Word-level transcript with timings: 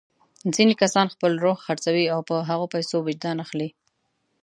ځینې 0.55 0.73
کسان 0.81 1.07
خپل 1.13 1.31
روح 1.43 1.57
خرڅوي 1.65 2.05
او 2.13 2.19
په 2.29 2.35
هغو 2.49 2.65
پیسو 2.73 2.95
وجدان 3.07 3.37
اخلي. 3.45 3.69